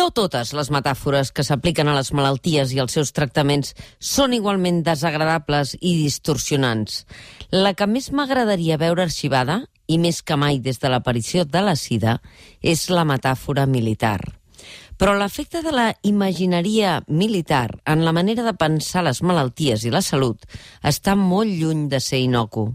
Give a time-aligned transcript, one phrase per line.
[0.00, 3.74] No totes les metàfores que s'apliquen a les malalties i als seus tractaments
[4.10, 7.02] són igualment desagradables i distorsionants.
[7.52, 9.58] La que més m'agradaria veure arxivada,
[9.92, 12.16] i més que mai des de l'aparició de la sida,
[12.62, 14.22] és la metàfora militar.
[14.96, 20.00] Però l'efecte de la imagineria militar en la manera de pensar les malalties i la
[20.00, 20.48] salut
[20.80, 22.70] està molt lluny de ser inocu.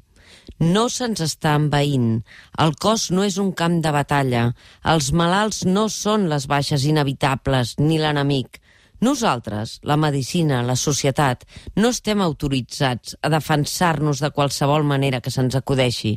[0.59, 2.21] No se'ns està envaint.
[2.62, 4.45] El cos no és un camp de batalla.
[4.84, 8.62] Els malalts no són les baixes inevitables ni l'enemic.
[9.05, 11.44] Nosaltres, la medicina, la societat,
[11.76, 16.16] no estem autoritzats a defensar-nos de qualsevol manera que se'ns acudeixi.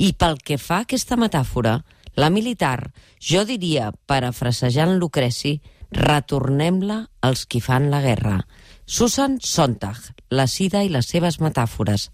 [0.00, 1.76] I pel que fa a aquesta metàfora,
[2.16, 5.58] la militar, jo diria, parafrasejant Lucreci,
[5.92, 8.40] retornem-la als qui fan la guerra.
[8.86, 12.08] Susan Sontag, La sida i les seves metàfores,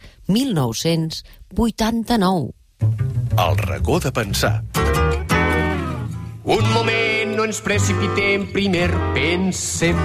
[1.52, 2.52] 1989.
[3.38, 4.64] El racó de pensar.
[6.44, 9.96] Un moment, no ens precipitem, primer pensem.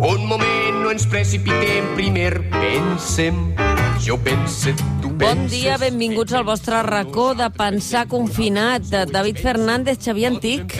[0.00, 3.52] Un moment, no ens precipitem, primer pensem.
[4.02, 5.22] Jo pense, tu penses...
[5.22, 8.88] Bon dia, benvinguts al vostre racó de pensar confinat.
[8.88, 10.74] de David Fernández, Xavier Antic.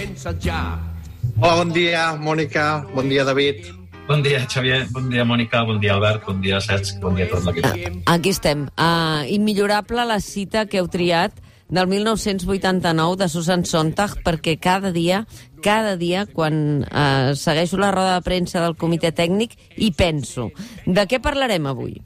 [1.38, 2.86] Hola, bon dia, Mònica.
[2.94, 3.81] Bon dia, David.
[4.08, 4.86] Bon dia, Xavier.
[4.90, 5.62] Bon dia, Mònica.
[5.64, 6.24] Bon dia, Albert.
[6.26, 6.98] Bon dia, Cesc.
[7.00, 8.02] Bon dia a tot l'equip.
[8.10, 8.66] Aquí estem.
[8.76, 11.38] Uh, immillorable la cita que heu triat
[11.72, 15.22] del 1989 de Susan Sontag perquè cada dia,
[15.64, 20.50] cada dia, quan uh, segueixo la roda de premsa del comitè tècnic, hi penso.
[20.84, 21.96] De què parlarem avui?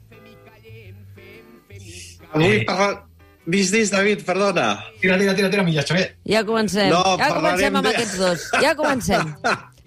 [2.31, 2.63] Avui Eh.
[2.67, 3.03] parla...
[3.47, 4.73] Dis, dis, David, perdona.
[4.99, 6.09] Tira, tira, tira, tira, milles, Xavier.
[6.27, 6.89] Ja comencem.
[6.91, 8.41] No, ja comencem amb de- aquests dos.
[8.59, 9.29] Ja comencem.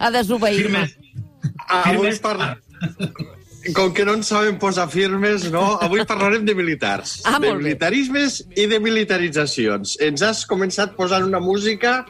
[0.01, 0.87] A desobeir-me.
[0.87, 0.97] Firmes.
[1.69, 2.19] Avui Firmes.
[2.21, 2.57] parla...
[3.77, 5.77] Com que no ens sabem posar firmes, no?
[5.85, 7.19] Avui parlarem de militars.
[7.29, 7.59] Ah, de bé.
[7.59, 9.99] militarismes i de militaritzacions.
[10.01, 12.07] Ens has començat posant una música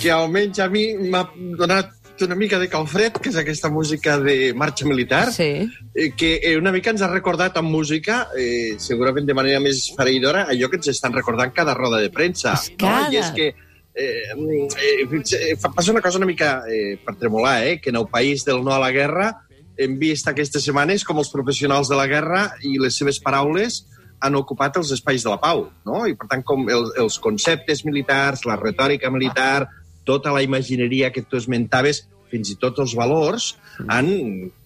[0.00, 1.24] que almenys a mi m'ha
[1.58, 1.90] donat
[2.22, 5.66] una mica de calfred, que és aquesta música de marxa militar, Sí.
[5.96, 9.88] eh, que eh, una mica ens ha recordat amb música, eh, segurament de manera més
[9.98, 12.52] fareïdora, allò que ens estan recordant cada roda de premsa.
[12.54, 13.10] És cada.
[13.12, 13.54] I és que
[13.94, 18.08] eh, eh, fa- passa una cosa una mica eh, per tremolar, eh, que en el
[18.08, 19.32] país del no a la guerra
[19.76, 23.84] hem vist aquestes setmanes com els professionals de la guerra i les seves paraules
[24.24, 26.04] han ocupat els espais de la pau, no?
[26.08, 29.66] I, per tant, com el, els conceptes militars, la retòrica militar,
[30.06, 33.52] tota la imagineria que tu esmentaves, fins i tot els valors,
[33.90, 34.08] han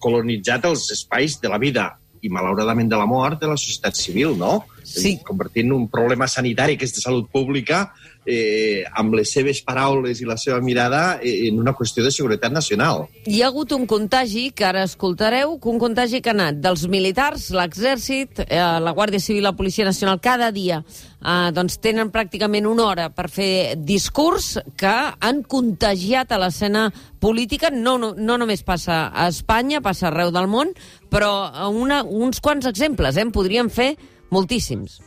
[0.01, 1.89] colonitzat els espais de la vida
[2.21, 4.65] i, malauradament, de la mort de la societat civil, no?
[4.83, 5.17] Sí.
[5.25, 7.89] Convertint un problema sanitari que és de salut pública
[8.29, 12.53] eh, amb les seves paraules i la seva mirada eh, en una qüestió de seguretat
[12.53, 13.07] nacional.
[13.25, 17.49] Hi ha hagut un contagi, que ara escoltareu, un contagi que ha anat dels militars,
[17.55, 22.85] l'exèrcit, eh, la Guàrdia Civil, la Policia Nacional, cada dia eh, doncs tenen pràcticament una
[22.89, 27.73] hora per fer discurs que han contagiat a l'escena política.
[27.73, 30.73] No, no, no només passa a Espanya, passa arreu del món,
[31.09, 31.33] però
[31.73, 33.95] una, uns quants exemples, eh, en podríem fer
[34.29, 34.99] moltíssims.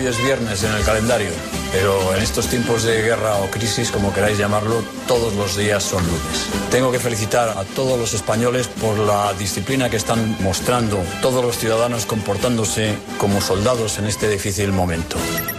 [0.00, 1.28] Hoy es viernes en el calendario,
[1.72, 6.02] pero en estos tiempos de guerra o crisis, como queráis llamarlo, todos los días son
[6.06, 6.48] lunes.
[6.70, 11.58] Tengo que felicitar a todos los españoles por la disciplina que están mostrando todos los
[11.58, 15.18] ciudadanos comportándose como soldados en este difícil momento.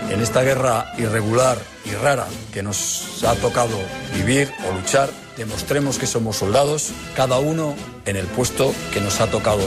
[0.10, 3.78] En esta guerra irregular y rara que nos ha tocado
[4.16, 7.74] vivir o luchar, demostremos que somos soldados, cada uno
[8.06, 9.64] en el puesto que nos ha tocado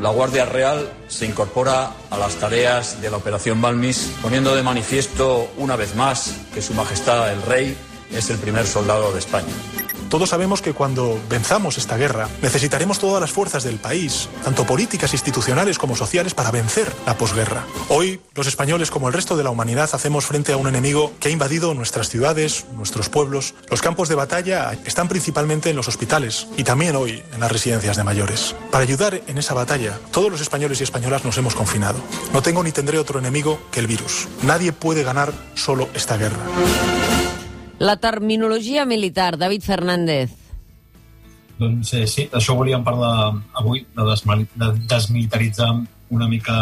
[0.00, 5.50] la Guardia Real se incorpora a las tareas de la Operación Balmis, poniendo de manifiesto
[5.58, 7.76] una vez más que Su Majestad el Rey
[8.10, 9.52] es el primer soldado de España.
[10.10, 15.12] Todos sabemos que cuando venzamos esta guerra necesitaremos todas las fuerzas del país, tanto políticas,
[15.12, 17.64] institucionales como sociales, para vencer la posguerra.
[17.88, 21.28] Hoy, los españoles, como el resto de la humanidad, hacemos frente a un enemigo que
[21.28, 23.54] ha invadido nuestras ciudades, nuestros pueblos.
[23.70, 27.96] Los campos de batalla están principalmente en los hospitales y también hoy en las residencias
[27.96, 28.56] de mayores.
[28.72, 32.00] Para ayudar en esa batalla, todos los españoles y españolas nos hemos confinado.
[32.32, 34.26] No tengo ni tendré otro enemigo que el virus.
[34.42, 36.40] Nadie puede ganar solo esta guerra.
[37.80, 40.30] La terminologia militar, David Fernández.
[41.60, 45.70] Doncs eh, sí, d'això volíem parlar avui, de, de desmilitaritzar
[46.12, 46.56] una mica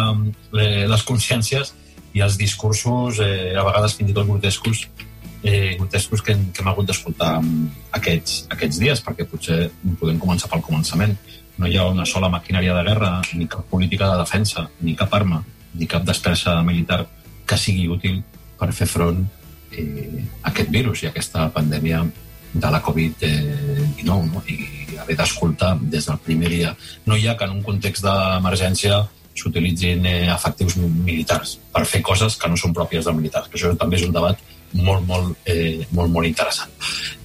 [0.55, 1.73] eh, les consciències
[2.15, 4.85] i els discursos, eh, a vegades fins i tot grotescos,
[5.43, 7.33] eh, grotescos que, hem- que hem hagut d'escoltar
[7.99, 9.69] aquests, aquests dies, perquè potser
[9.99, 11.15] podem començar pel començament.
[11.59, 15.13] No hi ha una sola maquinària de guerra, ni cap política de defensa, ni cap
[15.15, 15.43] arma,
[15.75, 17.05] ni cap despesa militar
[17.47, 18.21] que sigui útil
[18.59, 19.25] per fer front
[19.71, 22.03] eh, aquest virus i aquesta pandèmia
[22.53, 24.43] de la Covid-19 no?
[24.47, 26.75] i haver d'escoltar des del primer dia.
[27.05, 29.03] No hi ha que en un context d'emergència
[29.39, 33.71] s'utilitzin eh, efectius militars per fer coses que no són pròpies de militars, que això
[33.77, 34.41] també és un debat
[34.73, 36.73] molt, molt, eh, molt, molt interessant.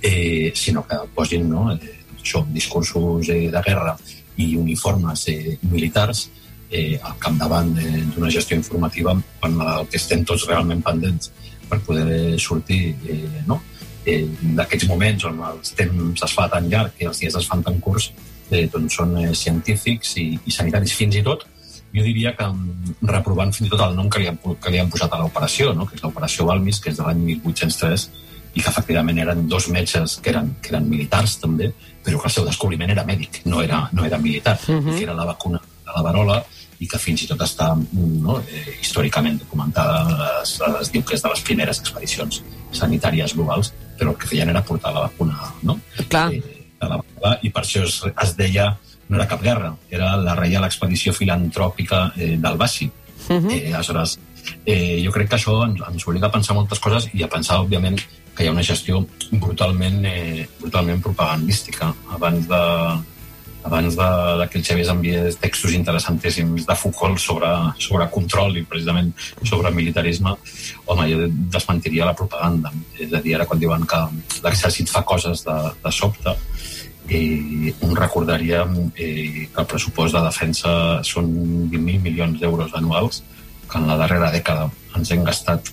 [0.00, 3.96] Eh, sinó que posin no, eh, això, discursos eh, de guerra
[4.36, 6.28] i uniformes eh, militars
[6.70, 7.74] eh, al capdavant
[8.14, 11.30] d'una gestió informativa quan el que estem tots realment pendents
[11.68, 13.60] per poder sortir eh, no?
[14.06, 14.24] eh,
[14.58, 17.80] d'aquests moments on els temps es fa tan llarg i els dies es fan tan
[17.80, 18.10] curts
[18.50, 21.46] eh, doncs són eh, científics i, i sanitaris fins i tot
[21.94, 24.80] jo diria que mm, reprovant fins i tot el nom que li han, que li
[24.82, 25.86] han posat a l'operació, no?
[25.86, 28.08] que és l'operació Balmis, que és de l'any 1803,
[28.54, 31.70] i que efectivament eren dos metges que eren, que eren militars també,
[32.04, 34.96] però que el seu descobriment era mèdic, no era, no era militar, uh -huh.
[34.96, 36.44] que era la vacuna de la varola
[36.84, 41.24] i que fins i tot està no, eh, històricament documentada, es, es diu que és
[41.24, 42.42] de les primeres expedicions
[42.74, 45.78] sanitàries globals, però el que feien era portar la vacuna no?
[46.08, 46.28] Clar.
[46.34, 48.74] Eh, de la varola, i per això es, es deia
[49.08, 52.90] no era cap guerra, era la Reial Expedició Filantròpica eh, del Bassi.
[53.28, 53.52] Uh -huh.
[53.52, 54.18] eh, aleshores,
[54.64, 57.60] eh, jo crec que això ens, ens obliga a pensar moltes coses i a pensar,
[57.60, 58.00] òbviament,
[58.34, 61.94] que hi ha una gestió brutalment, eh, brutalment propagandística.
[62.10, 62.62] Abans de,
[63.64, 64.08] abans de,
[64.38, 67.48] de que el Xavier enviés textos interessantíssims de Foucault sobre,
[67.80, 69.10] sobre control i precisament
[69.42, 70.36] sobre militarisme,
[70.84, 72.72] home, jo desmentiria la propaganda.
[73.00, 74.02] És a dir, ara quan diuen que
[74.44, 76.36] l'exèrcit fa coses de, de sobte,
[77.08, 78.66] eh, un recordaria
[78.96, 81.32] eh, que el pressupost de defensa són
[81.72, 83.22] 20.000 milions d'euros anuals,
[83.64, 85.72] que en la darrera dècada ens hem gastat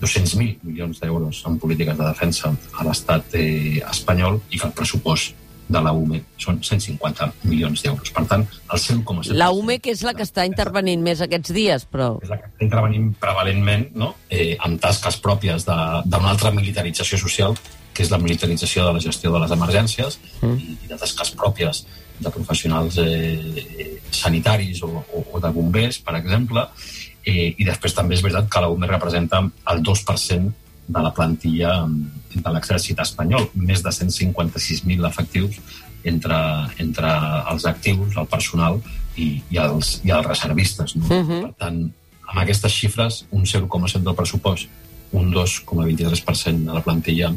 [0.00, 5.34] 200.000 milions d'euros en polítiques de defensa a l'estat eh, espanyol i que el pressupost
[5.68, 8.10] de la UME són 150 milions d'euros.
[8.14, 9.36] Per tant, el 100,7...
[9.38, 12.14] La UME, que és la que està intervenint més aquests dies, però...
[12.22, 14.12] És la que està intervenint prevalentment no?
[14.28, 17.56] eh, amb tasques pròpies d'una altra militarització social
[17.94, 20.56] que és la militarització de la gestió de les emergències mm.
[20.58, 21.84] i, i de tasques pròpies
[22.18, 26.66] de professionals eh, sanitaris o, o, o de bombers, per exemple,
[27.24, 29.40] eh, i després també és veritat que la UME representa
[29.72, 31.74] el 2% de la plantilla
[32.34, 35.58] de l'exèrcit espanyol, més de 156.000 efectius
[36.04, 36.38] entre,
[36.82, 37.10] entre
[37.50, 38.80] els actius, el personal
[39.16, 40.96] i, i, els, i els reservistes.
[40.96, 41.06] No?
[41.06, 41.42] Uh -huh.
[41.46, 41.78] Per tant,
[42.28, 44.68] amb aquestes xifres, un 0,7 del pressupost,
[45.12, 47.32] un 2,23% de la plantilla,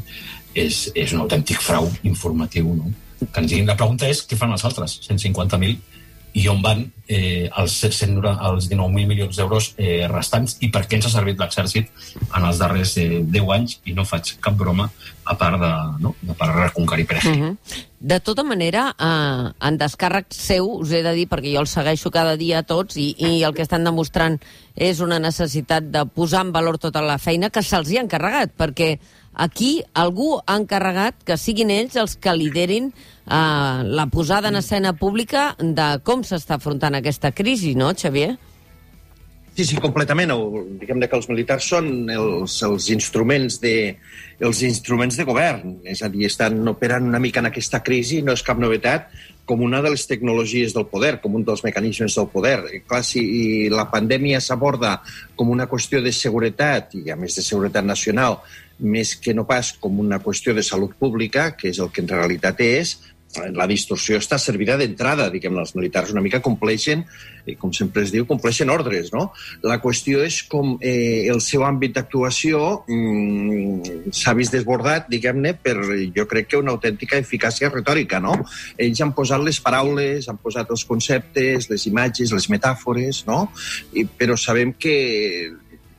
[0.54, 2.92] és, és un autèntic frau informatiu, no?
[3.20, 5.78] Que ens diguin, la pregunta és què fan els altres, 150.000,
[6.38, 11.00] i on van eh, els, 100, els 19.000 milions d'euros eh, restants i per què
[11.00, 11.90] ens ha servit l'exèrcit
[12.28, 14.86] en els darrers eh, 10 anys i no faig cap broma
[15.28, 15.72] a part de,
[16.04, 16.14] no?
[16.22, 17.42] de per reconquerir Perejil.
[17.42, 17.84] Uh -huh.
[18.00, 22.12] De tota manera, eh, en descàrrec seu, us he de dir, perquè jo el segueixo
[22.12, 24.40] cada dia a tots i, i el que estan demostrant
[24.76, 28.52] és una necessitat de posar en valor tota la feina que se'ls hi ha encarregat,
[28.56, 29.00] perquè
[29.38, 34.96] Aquí algú ha encarregat que siguin ells els que liderin eh, la posada en escena
[34.98, 38.34] pública de com s'està afrontant aquesta crisi, no, Xavier?
[39.58, 40.34] Sí, sí, completament.
[40.82, 43.96] diguem que els militars són els, els, instruments de,
[44.38, 45.80] els instruments de govern.
[45.82, 49.10] És a dir, estan operant una mica en aquesta crisi, no és cap novetat,
[49.48, 52.60] com una de les tecnologies del poder, com un dels mecanismes del poder.
[52.76, 53.24] I, clar, si
[53.72, 54.98] la pandèmia s'aborda
[55.40, 58.42] com una qüestió de seguretat, i a més de seguretat nacional,
[58.78, 62.12] més que no pas com una qüestió de salut pública, que és el que en
[62.12, 62.98] realitat és,
[63.36, 67.04] la distorsió està servida d'entrada, diguem els militars una mica compleixen,
[67.46, 69.32] eh, com sempre es diu, compleixen ordres, no?
[69.68, 75.76] La qüestió és com eh, el seu àmbit d'actuació mm, s'ha vist desbordat, diguem-ne, per
[76.16, 78.40] jo crec que una autèntica eficàcia retòrica, no?
[78.78, 83.48] Ells han posat les paraules, han posat els conceptes, les imatges, les metàfores, no?
[83.94, 84.98] I, però sabem que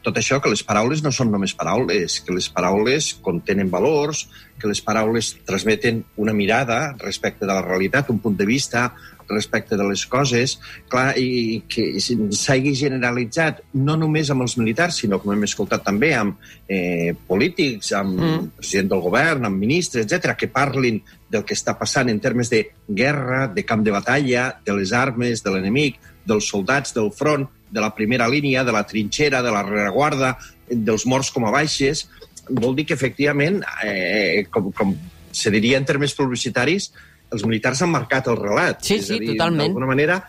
[0.09, 4.25] tot això, que les paraules no són només paraules, que les paraules contenen valors,
[4.59, 8.89] que les paraules transmeten una mirada respecte de la realitat, un punt de vista
[9.29, 10.55] respecte de les coses,
[10.89, 16.15] clar, i que s'hagi generalitzat no només amb els militars, sinó, com hem escoltat també,
[16.17, 18.49] amb eh, polítics, amb mm.
[18.63, 22.65] president del govern, amb ministres, etc que parlin del que està passant en termes de
[22.89, 27.81] guerra, de camp de batalla, de les armes, de l'enemic, dels soldats del front, de
[27.81, 30.37] la primera línia, de la trinxera, de la rereguarda,
[30.69, 32.07] dels morts com a baixes,
[32.49, 34.97] vol dir que, efectivament, eh, com, com
[35.33, 36.91] se diria en termes publicitaris,
[37.29, 38.81] els militars han marcat el relat.
[38.85, 39.67] Sí, sí, dir, totalment.
[39.67, 40.23] D'alguna manera,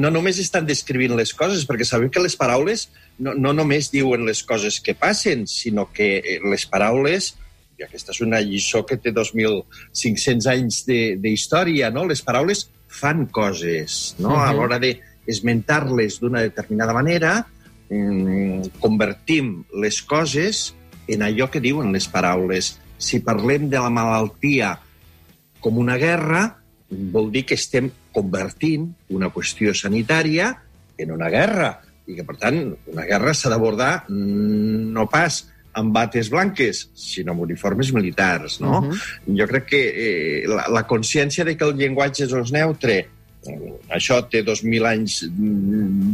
[0.00, 2.86] no només estan descrivint les coses, perquè sabem que les paraules
[3.18, 7.34] no, no només diuen les coses que passen, sinó que eh, les paraules,
[7.78, 12.08] i aquesta és una lliçó que té 2.500 anys d'història, no?
[12.08, 14.32] les paraules fan coses, no?
[14.32, 14.48] Uh -huh.
[14.48, 14.96] a l'hora de
[15.28, 17.46] esmentar-les d'una determinada manera,
[17.90, 20.74] mm, convertim les coses
[21.08, 22.78] en allò que diuen les paraules.
[22.98, 24.78] Si parlem de la malaltia
[25.60, 26.58] com una guerra,
[26.88, 30.54] vol dir que estem convertint una qüestió sanitària
[30.98, 31.76] en una guerra
[32.08, 32.58] i que, per tant,
[32.88, 35.44] una guerra s'ha d'abordar no pas
[35.78, 38.80] amb bates blanques, sinó amb uniformes militars, no?
[38.80, 39.36] Uh -huh.
[39.38, 43.06] Jo crec que eh, la, la consciència de que el llenguatge és neutre
[43.94, 45.20] això té 2.000 anys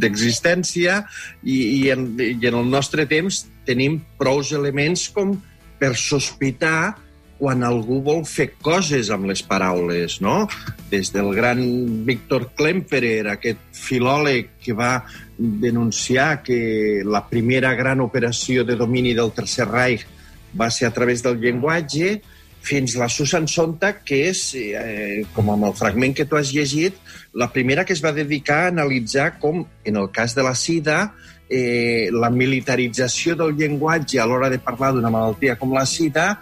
[0.02, 1.00] d'existència
[1.42, 5.34] i, i, en, i en el nostre temps tenim prous elements com
[5.80, 6.94] per sospitar
[7.38, 10.44] quan algú vol fer coses amb les paraules, no?
[10.90, 11.60] Des del gran
[12.06, 15.02] Víctor Klemperer, aquest filòleg que va
[15.36, 20.06] denunciar que la primera gran operació de domini del Tercer Reich
[20.54, 22.20] va ser a través del llenguatge,
[22.64, 26.96] fins la Susan Sontag, que és, eh, com amb el fragment que tu has llegit,
[27.32, 31.14] la primera que es va dedicar a analitzar com, en el cas de la sida,
[31.48, 36.40] eh, la militarització del llenguatge a l'hora de parlar d'una malaltia com la sida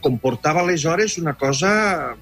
[0.00, 2.16] comportava aleshores una cosa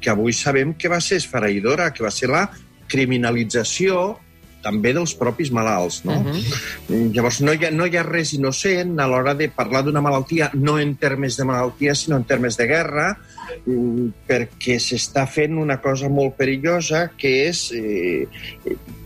[0.00, 2.44] que avui sabem que va ser esfereïdora, que va ser la
[2.86, 4.20] criminalització
[4.64, 6.02] també dels propis malalts.
[6.08, 6.16] No?
[6.16, 7.12] Uh -huh.
[7.14, 10.50] Llavors, no hi, ha, no hi ha res innocent a l'hora de parlar d'una malaltia,
[10.54, 13.18] no en termes de malaltia, sinó en termes de guerra,
[13.66, 18.26] mm, perquè s'està fent una cosa molt perillosa, que és eh,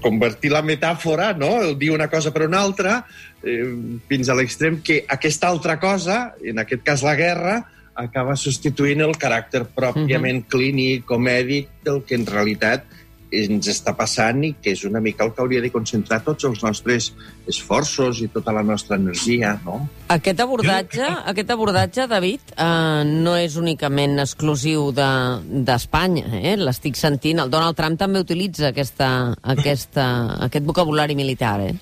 [0.01, 1.61] convertir la metàfora, no?
[1.63, 3.05] el dir una cosa per una altra,
[3.43, 3.75] eh,
[4.09, 7.65] fins a l'extrem que aquesta altra cosa, en aquest cas la guerra,
[7.99, 10.51] acaba substituint el caràcter pròpiament uh -huh.
[10.55, 12.85] clínic o mèdic del que en realitat
[13.35, 16.63] ens està passant i que és una mica el que hauria de concentrar tots els
[16.65, 17.11] nostres
[17.49, 19.83] esforços i tota la nostra energia, no?
[20.15, 26.57] Aquest abordatge, aquest abordatge David, eh, no és únicament exclusiu d'Espanya, de, eh?
[26.57, 27.45] l'estic sentint.
[27.45, 30.09] El Donald Trump també utilitza aquesta, aquesta,
[30.49, 31.77] aquest vocabulari militar, eh?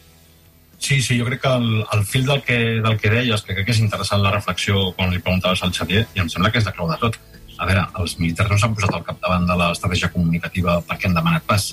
[0.79, 3.71] Sí, sí, jo crec que el, el fil del que, del que deies, que crec
[3.71, 6.69] que és interessant la reflexió quan li preguntaves al Xavier, i em sembla que és
[6.69, 7.17] de clau de tot.
[7.57, 11.47] A veure, els militars no s'han posat al capdavant de l'estratègia comunicativa perquè han demanat
[11.49, 11.71] pas.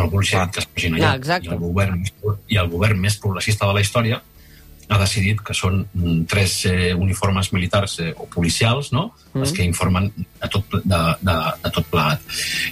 [0.00, 1.14] Algú els ha dit que es posin allà.
[1.16, 2.02] Ah, I, el govern,
[2.48, 4.20] I el govern més progressista de la història
[4.90, 9.44] ha decidit que són mm, tres eh, uniformes militars eh, o policials, no?, mm.
[9.44, 12.24] els que informen de tot, de, de, de tot plegat.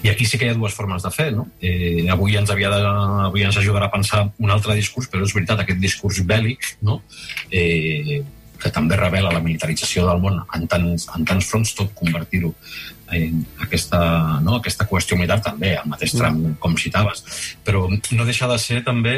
[0.02, 1.46] I aquí sí que hi ha dues formes de fer, no?
[1.62, 2.80] Eh, avui ens havia de,
[3.28, 7.00] avui ens ajudarà a pensar un altre discurs, però és veritat, aquest discurs bèl·lic, no?,
[7.52, 8.24] eh,
[8.58, 12.52] que també revela la militarització del món en tants, en tants fronts, tot convertir-ho
[13.14, 14.00] en aquesta,
[14.44, 16.56] no, aquesta qüestió militar també, al mateix tram, mm.
[16.62, 17.22] com citaves.
[17.64, 19.14] Però no deixa de ser també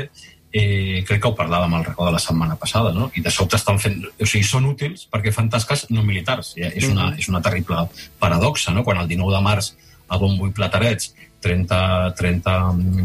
[0.52, 3.10] eh, crec que ho parlàvem al record de la setmana passada, no?
[3.14, 3.98] i de sobte estan fent...
[4.18, 6.54] O sigui, són útils perquè fan tasques no militars.
[6.58, 7.86] I és, una, és una terrible
[8.22, 8.84] paradoxa, no?
[8.86, 9.72] Quan el 19 de març
[10.10, 12.56] a Bombo i Platarets 30, 30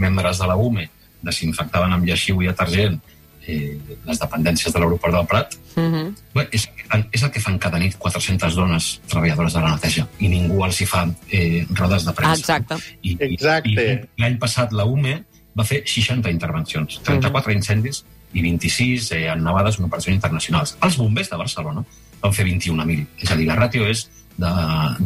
[0.01, 0.89] membres de la UME
[1.25, 2.97] desinfectaven amb lleixiu i detergent
[3.45, 6.04] eh, les dependències de l'aeroport del Prat, uh -huh.
[6.53, 6.65] És,
[7.11, 10.81] és el que fan cada nit 400 dones treballadores de la neteja i ningú els
[10.81, 12.39] hi fa eh, rodes de premsa.
[12.41, 12.79] Exacte.
[13.01, 13.85] I, Exacte.
[13.85, 15.15] I, l'any passat la UME
[15.55, 17.57] va fer 60 intervencions, 34 mm.
[17.57, 18.03] incendis
[18.35, 20.75] i 26 eh, en nevades en operacions internacionals.
[20.83, 21.85] Els bombers de Barcelona
[22.21, 23.07] van fer 21.000.
[23.23, 24.51] És a dir, la ràtio és de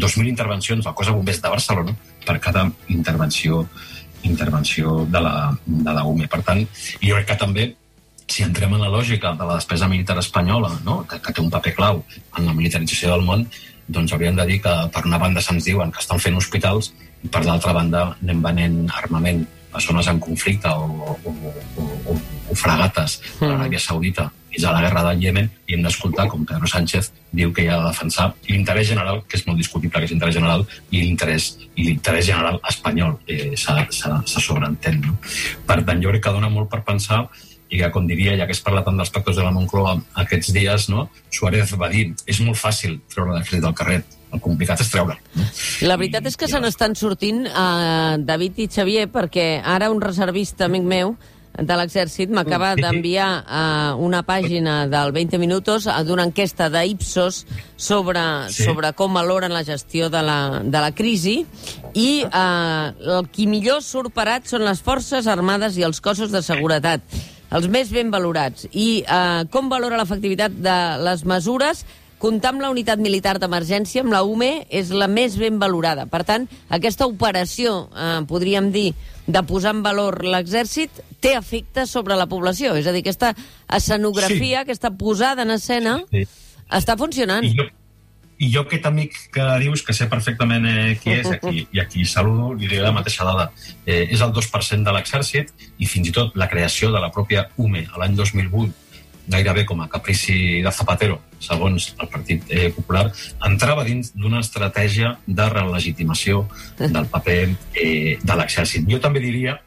[0.02, 1.94] 2.000 intervencions al cos de bombers de Barcelona
[2.26, 3.68] per cada intervenció
[4.24, 6.28] intervenció de la, de la UME.
[6.28, 6.66] Per tant,
[7.00, 7.70] jo crec que també
[8.32, 11.02] si entrem en la lògica de la despesa militar espanyola, no?
[11.10, 12.04] que, que té un paper clau
[12.38, 13.46] en la militarització del món,
[13.90, 16.94] doncs hauríem de dir que per una banda se'ns diuen que estan fent hospitals
[17.24, 22.18] i per l'altra banda anem venent armament a zones en conflicte o, o, o, o,
[22.50, 23.46] o fregates mm.
[23.46, 27.12] a l'Aràbia Saudita és a la guerra del Iemen i hem d'escoltar com Pedro Sánchez
[27.32, 30.38] diu que hi ha de defensar l'interès general, que és molt discutible que és l'interès
[30.40, 35.04] general, i l'interès i l'interès general espanyol eh, se sobreentén.
[35.06, 35.20] No?
[35.70, 37.28] Per tant, jo crec que dona molt per pensar
[37.70, 40.54] i que, com diria, ja que es parla tant dels pactes de la Moncloa aquests
[40.56, 41.08] dies, no?
[41.34, 44.00] Suárez va dir és molt fàcil treure l'exèrcit del carrer,
[44.34, 45.18] el complicat és treure.
[45.86, 50.70] La veritat és que se n'estan sortint uh, David i Xavier perquè ara un reservista
[50.70, 51.16] amic meu
[51.60, 57.42] de l'exèrcit m'acaba d'enviar uh, una pàgina del 20 minuts uh, d'una enquesta d'Ipsos
[57.76, 58.22] sobre,
[58.54, 58.64] sí.
[58.64, 61.42] sobre com valoren la gestió de la, de la crisi
[61.94, 66.44] i uh, el qui millor surt parat són les forces armades i els cossos de
[66.46, 67.04] seguretat
[67.56, 68.68] els més ben valorats.
[68.72, 71.86] I uh, com valora l'efectivitat de les mesures
[72.20, 76.06] comptar amb la unitat militar d'emergència, amb la UME, és la més ben valorada.
[76.12, 78.92] Per tant, aquesta operació, eh, podríem dir,
[79.30, 82.76] de posar en valor l'exèrcit, té efecte sobre la població.
[82.76, 83.32] És a dir, aquesta
[83.72, 84.64] escenografia, sí.
[84.66, 86.26] aquesta posada en escena, sí.
[86.76, 87.46] està funcionant.
[87.48, 87.70] I jo,
[88.40, 92.06] i jo aquest amic que dius, que sé perfectament eh, qui és, aquí, i aquí
[92.08, 93.50] saludo, li diré la mateixa dada.
[93.86, 97.50] Eh, és el 2% de l'exèrcit i fins i tot la creació de la pròpia
[97.60, 98.88] UME l'any 2008
[99.30, 103.12] gairebé com a caprici de Zapatero, segons el Partit eh, Popular,
[103.46, 106.48] entrava dins d'una estratègia de relegitimació
[106.80, 107.42] del paper
[107.76, 108.88] eh, de l'exèrcit.
[108.90, 109.60] Jo també diria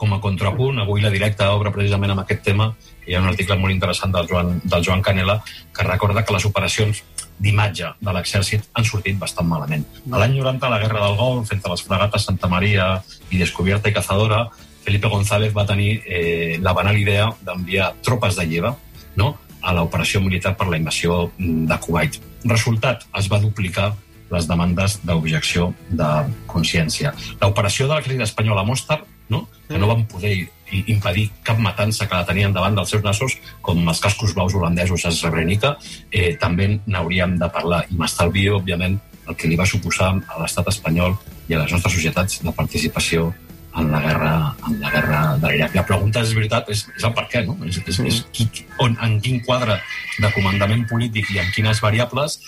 [0.00, 2.70] com a contrapunt, avui la directa obre precisament amb aquest tema,
[3.04, 5.40] hi ha un article molt interessant del Joan, del Joan Canela
[5.76, 7.02] que recorda que les operacions
[7.40, 9.86] d'imatge de l'exèrcit han sortit bastant malament.
[10.12, 12.90] A l'any 90, a la Guerra del Golf, entre les fragates Santa Maria
[13.30, 14.44] i Descubierta i Cazadora,
[14.84, 18.74] Felipe González va tenir eh, la banal idea d'enviar tropes de lleva
[19.16, 19.34] no?
[19.60, 22.20] a l'operació militar per la invasió de Kuwait.
[22.44, 23.90] Resultat, es va duplicar
[24.30, 26.08] les demandes d'objecció de
[26.48, 27.12] consciència.
[27.40, 29.46] L'operació de l'exèrcit espanyol a Mostar, no?
[29.68, 30.34] que no van poder
[30.72, 35.04] impedir cap matança que la tenien davant dels seus nassos, com els cascos blaus holandesos
[35.06, 35.76] a Srebrenica,
[36.10, 37.84] eh, també n'hauríem de parlar.
[37.90, 38.98] I m'estalvio, òbviament,
[39.28, 41.16] el que li va suposar a l'estat espanyol
[41.48, 43.30] i a les nostres societats de participació
[43.76, 45.74] en la guerra, en la guerra de l'Iraq.
[45.74, 47.56] La pregunta és veritat, és, és el per què, no?
[47.66, 48.48] És, és, és qui,
[48.82, 49.78] on, en quin quadre
[50.20, 52.40] de comandament polític i en quines variables,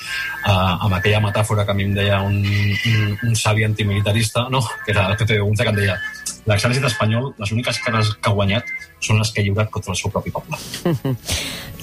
[0.43, 4.65] eh, amb aquella metàfora que a mi em deia un, un, un savi antimilitarista, no?
[4.85, 5.97] que era el que un que em deia
[6.51, 8.67] l'exèrcit espanyol, les úniques cares que ha guanyat
[9.03, 10.59] són les que ha lliurat contra el seu propi poble.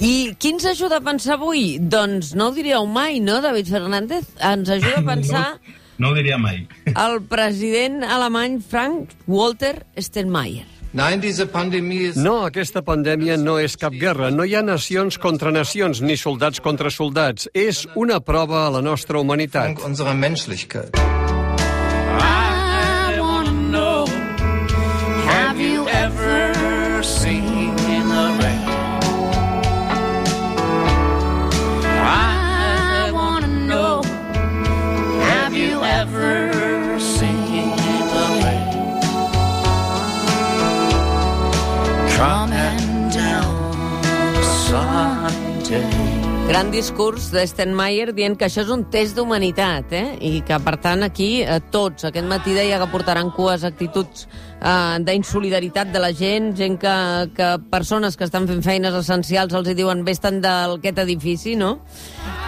[0.04, 1.78] I qui ens ajuda a pensar avui?
[1.80, 4.28] Doncs no ho diríeu mai, no, David Fernández?
[4.36, 5.46] Ens ajuda a pensar...
[5.56, 6.64] No no ho diria mai.
[7.06, 10.66] El president alemany Frank Walter Steinmeier.
[12.18, 14.32] No, aquesta pandèmia no és cap guerra.
[14.34, 17.46] No hi ha nacions contra nacions, ni soldats contra soldats.
[17.54, 19.78] És una prova a la nostra humanitat.
[46.50, 50.18] Gran discurs de Steinmeier dient que això és un test d'humanitat, eh?
[50.28, 55.00] I que, per tant, aquí eh, tots, aquest matí deia que portaran cues actituds eh,
[55.06, 56.94] d'insolidaritat de la gent, gent que,
[57.38, 61.78] que persones que estan fent feines essencials els hi diuen vés-te'n d'aquest edifici, no?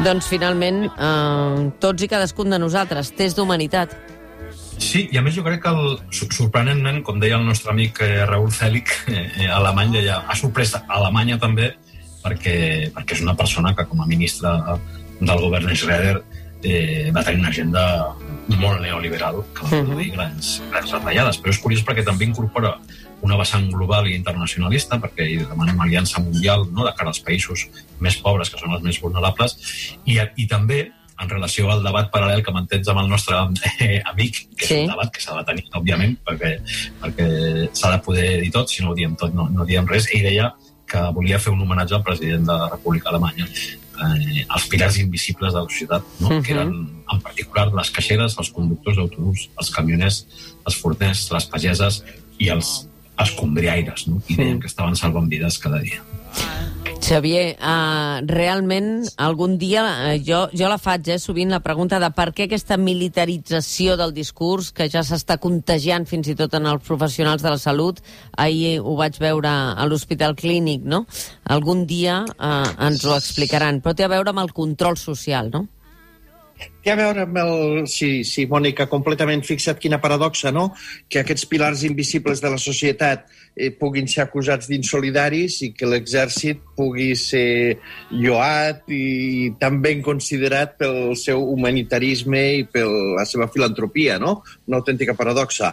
[0.05, 4.12] Doncs, finalment, eh, tots i cadascun de nosaltres, test d'humanitat.
[4.83, 5.95] Sí, i a més jo crec que el,
[6.35, 10.83] sorprenentment, com deia el nostre amic eh, Raül Fèlic, eh, alemany deia, ha sorprès a
[10.99, 11.71] Alemanya també
[12.23, 12.57] perquè,
[12.95, 14.51] perquè és una persona que com a ministre
[15.23, 16.16] del govern Schroeder
[16.62, 17.85] eh, va tenir una agenda
[18.59, 20.16] molt neoliberal que va produir -huh.
[20.16, 21.40] grans, grans retallades.
[21.40, 22.77] Però és curiós perquè també incorpora
[23.23, 27.68] una vessant global i internacionalista, perquè hi demanem aliança mundial no, de cara als països
[28.01, 29.57] més pobres, que són els més vulnerables,
[30.05, 30.90] i, i també
[31.22, 33.38] en relació al debat paral·lel que mantens amb el nostre
[33.87, 34.74] eh, amic, que sí.
[34.74, 36.52] és un debat que s'ha de tenir, òbviament, perquè,
[37.02, 37.28] perquè
[37.70, 40.11] s'ha de poder dir tot, si no ho diem tot, no, no diem res.
[40.12, 40.50] Ell deia
[40.92, 45.54] que volia fer un homenatge al president de la República Alemanya, eh, els pilars invisibles
[45.54, 46.28] de la societat, no?
[46.28, 46.42] Uh -huh.
[46.42, 46.72] que eren
[47.12, 50.26] en particular les caixeres, els conductors d'autobús, els camioners,
[50.66, 52.04] els forners, les pageses
[52.38, 54.22] i els escombriaires, no?
[54.28, 56.02] i deien que estaven salvant vides cada dia.
[57.12, 62.09] Xavier, uh, realment algun dia, uh, jo, jo la faig eh, sovint la pregunta de
[62.16, 66.87] per què aquesta militarització del discurs que ja s'està contagiant fins i tot en els
[66.87, 68.01] professionals de la salut,
[68.40, 71.05] ahir ho vaig veure a l'Hospital Clínic, no?
[71.53, 75.66] Algun dia uh, ens ho explicaran, però té a veure amb el control social, no?
[76.83, 77.87] Té a veure amb el...
[77.90, 80.70] Sí, sí, Mònica, completament fixat quina paradoxa, no?
[81.09, 86.62] Que aquests pilars invisibles de la societat eh, puguin ser acusats d'insolidaris i que l'exèrcit
[86.79, 87.79] pugui ser
[88.11, 94.40] lloat i tan ben considerat pel seu humanitarisme i per la seva filantropia, no?
[94.70, 95.72] Una autèntica paradoxa.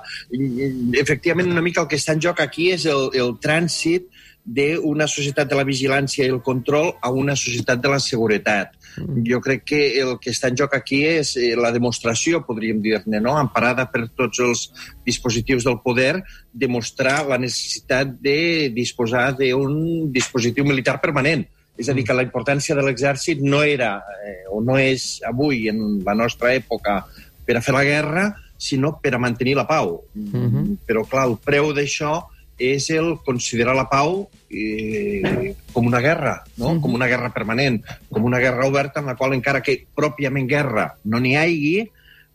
[0.99, 4.09] Efectivament, una mica el que està en joc aquí és el, el trànsit
[4.49, 8.71] d'una societat de la vigilància i el control a una societat de la seguretat.
[8.97, 9.21] Mm.
[9.27, 13.21] Jo crec que el que està en joc aquí és eh, la demostració, podríem dir-ne,
[13.21, 13.35] no?
[13.37, 14.65] emparada per tots els
[15.05, 21.45] dispositius del poder, demostrar la necessitat de disposar d'un dispositiu militar permanent.
[21.79, 25.67] És a dir, que la importància de l'exèrcit no era, eh, o no és avui,
[25.71, 27.03] en la nostra època,
[27.45, 28.25] per a fer la guerra,
[28.59, 30.03] sinó per a mantenir la pau.
[30.13, 30.77] Mm -hmm.
[30.85, 32.25] Però, clar, el preu d'això
[32.59, 36.75] és el considerar la pau eh, com una guerra, no?
[36.75, 36.81] Mm.
[36.83, 37.79] com una guerra permanent,
[38.11, 41.73] com una guerra oberta en la qual encara que pròpiament guerra no n'hi hagi,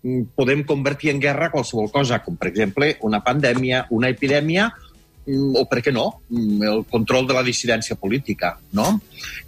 [0.03, 4.71] mm, podem convertir en guerra qualsevol cosa, com per exemple una pandèmia, una epidèmia,
[5.27, 9.01] mm, o per què no, mm, el control de la dissidència política, no?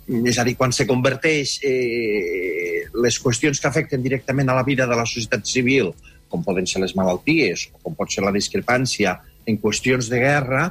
[0.07, 4.87] És a dir, quan se converteix eh, les qüestions que afecten directament a la vida
[4.87, 5.95] de la societat civil,
[6.29, 10.65] com poden ser les malalties, o com pot ser la discrepància en qüestions de guerra,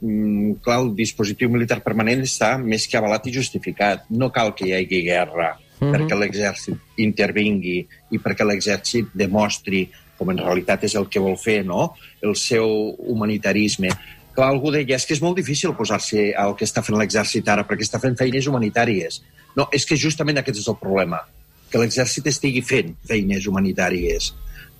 [0.00, 4.06] mm, clar, el dispositiu militar permanent està més que avalat i justificat.
[4.10, 5.92] No cal que hi hagi guerra mm -hmm.
[5.94, 11.64] perquè l'exèrcit intervingui i perquè l'exèrcit demostri, com en realitat és el que vol fer,
[11.64, 11.94] no?
[12.22, 12.66] el seu
[12.98, 13.88] humanitarisme.
[14.34, 17.66] clar, algú deia, és que és molt difícil posar-se al que està fent l'exèrcit ara,
[17.66, 19.22] perquè està fent feines humanitàries.
[19.56, 21.18] No, és que justament aquest és el problema,
[21.70, 24.32] que l'exèrcit estigui fent feines humanitàries,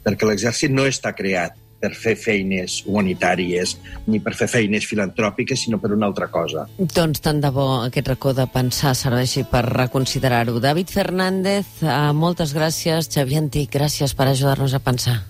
[0.04, 5.80] perquè l'exèrcit no està creat per fer feines humanitàries ni per fer feines filantròpiques, sinó
[5.80, 6.66] per una altra cosa.
[6.78, 10.60] Doncs tant de bo aquest racó de pensar serveixi per reconsiderar-ho.
[10.60, 13.10] David Fernández, eh, moltes gràcies.
[13.10, 15.22] Xavier Antic, gràcies per ajudar-nos a pensar.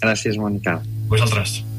[0.00, 0.80] Gràcies, Mònica.
[1.08, 1.69] Vosaltres.